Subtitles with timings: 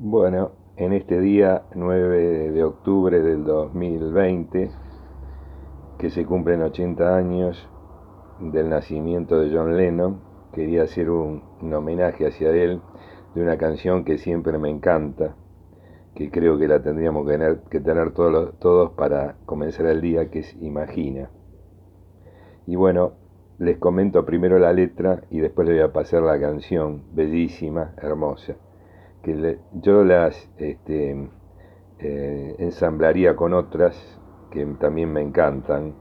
[0.00, 4.68] Bueno, en este día 9 de octubre del 2020,
[5.98, 7.68] que se cumplen 80 años
[8.40, 10.18] del nacimiento de John Lennon,
[10.52, 12.80] quería hacer un, homenaje hacia él
[13.36, 15.36] de una canción que siempre me encanta,
[16.16, 17.24] que creo que la tendríamos
[17.70, 21.30] que tener, todos, todos para comenzar el día, que es Imagina.
[22.66, 23.12] Y bueno,
[23.58, 28.56] les comento primero la letra y después le voy a pasar la canción, bellísima, hermosa
[29.24, 31.28] que yo las este,
[31.98, 35.94] eh, ensamblaría con otras que también me encantan,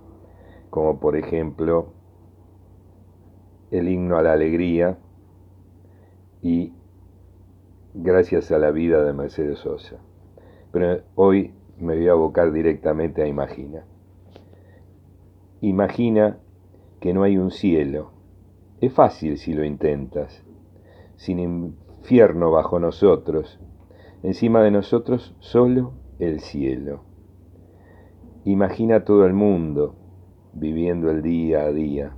[0.70, 1.94] como por ejemplo
[3.72, 5.00] el himno a la alegría
[6.42, 6.74] y
[7.94, 9.98] gracias a la vida de Mercedes Sosa.
[10.72, 13.86] Pero hoy me voy a abocar directamente a Imagina.
[15.62, 16.38] Imagina
[17.00, 18.12] que no hay un cielo.
[18.82, 20.44] Es fácil si lo intentas.
[21.16, 21.40] Sin
[22.52, 23.60] bajo nosotros,
[24.24, 27.02] encima de nosotros solo el cielo.
[28.46, 29.96] Imagina todo el mundo
[30.54, 32.12] viviendo el día a día.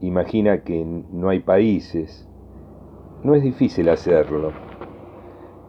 [0.00, 2.28] Imagina que no hay países.
[3.22, 4.52] No es difícil hacerlo.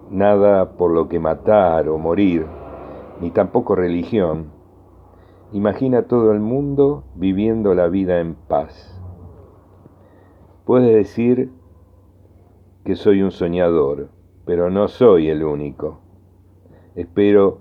[0.10, 2.46] Nada por lo que matar o morir,
[3.20, 4.52] ni tampoco religión.
[5.52, 9.02] Imagina todo el mundo viviendo la vida en paz.
[10.66, 11.52] Puedes decir
[12.88, 14.08] que soy un soñador,
[14.46, 16.00] pero no soy el único.
[16.96, 17.60] Espero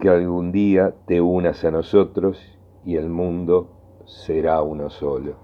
[0.00, 2.40] que algún día te unas a nosotros
[2.86, 5.34] y el mundo será uno solo.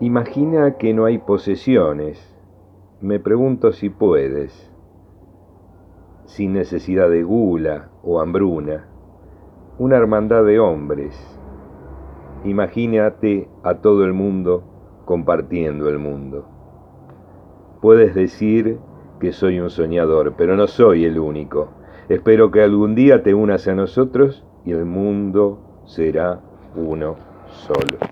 [0.00, 2.34] Imagina que no hay posesiones.
[3.02, 4.72] Me pregunto si puedes,
[6.24, 8.88] sin necesidad de gula o hambruna,
[9.78, 11.38] una hermandad de hombres.
[12.46, 14.69] Imagínate a todo el mundo
[15.10, 16.46] compartiendo el mundo.
[17.80, 18.78] Puedes decir
[19.18, 21.72] que soy un soñador, pero no soy el único.
[22.08, 26.38] Espero que algún día te unas a nosotros y el mundo será
[26.76, 27.16] uno
[27.48, 28.09] solo.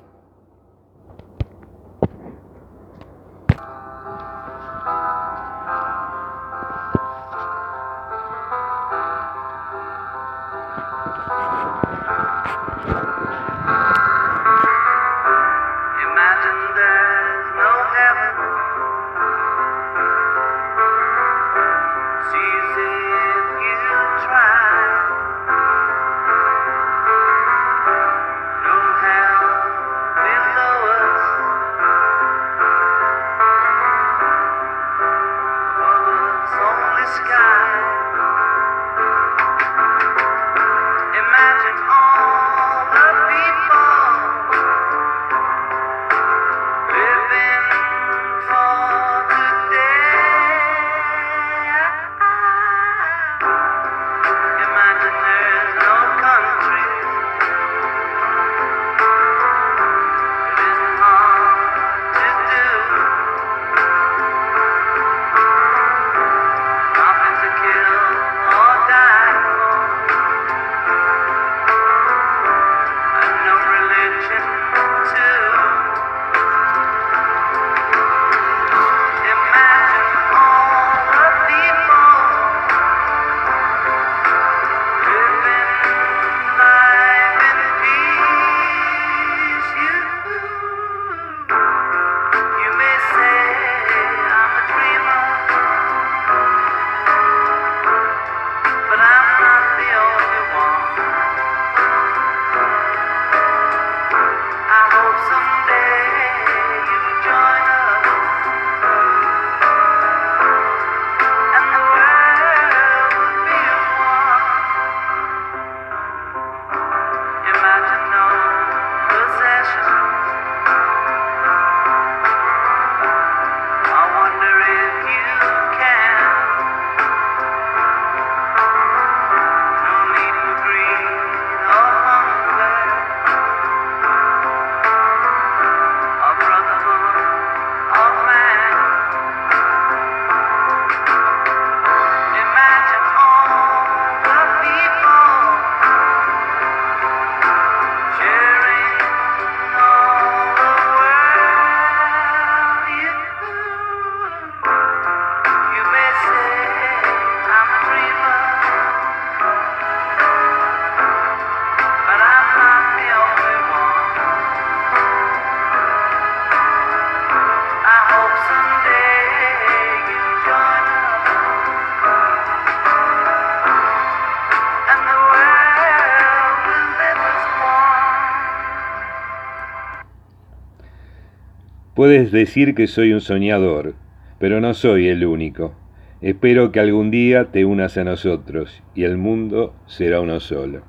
[181.99, 183.97] Puedes decir que soy un soñador,
[184.39, 185.75] pero no soy el único.
[186.21, 190.83] Espero que algún día te unas a nosotros y el mundo será uno solo.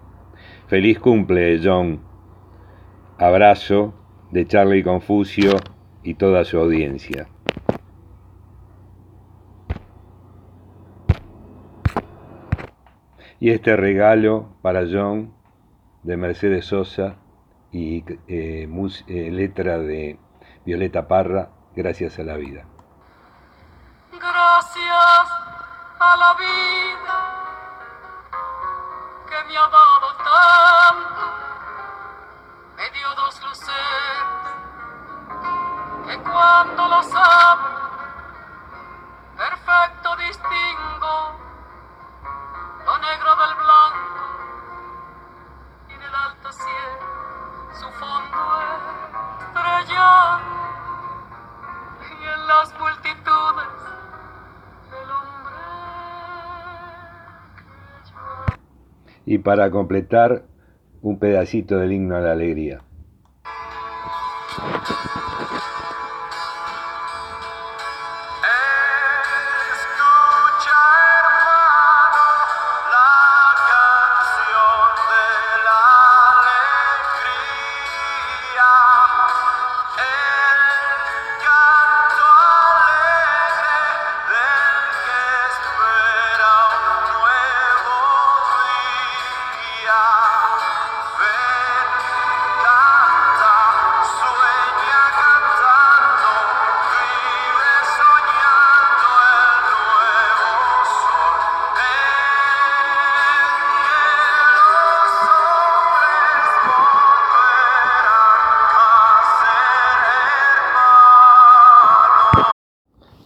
[0.67, 2.01] Feliz cumple, John.
[3.17, 3.95] Abrazo
[4.29, 5.53] de Charlie Confucio
[6.03, 7.27] y toda su audiencia.
[13.39, 15.33] Y este regalo para John
[16.03, 17.15] de Mercedes Sosa
[17.71, 18.69] y eh,
[19.07, 20.19] eh, letra de
[20.65, 22.65] Violeta Parra, gracias a la vida.
[24.11, 25.29] Gracias
[25.99, 27.39] a la vida
[29.27, 31.21] que me ha dado tanto,
[32.75, 33.79] me dio dos luceros
[36.07, 37.79] que cuando los abro,
[39.37, 41.39] perfecto distingo
[42.85, 44.25] lo negro del blanco
[45.89, 47.19] y en el alto cielo
[47.73, 48.61] su fondo
[49.39, 50.48] estrellado
[59.29, 60.41] Y para completar,
[61.03, 62.81] un pedacito del himno a la alegría.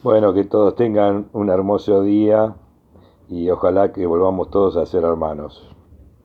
[0.04, 2.54] Bueno, que todos tengan un hermoso día
[3.30, 5.73] y ojalá que volvamos todos a ser hermanos.